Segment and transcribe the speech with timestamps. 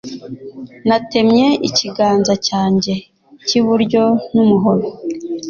[0.87, 2.93] Natemye ikiganza cyanjye
[3.45, 4.85] cy'iburyo nu muhoro.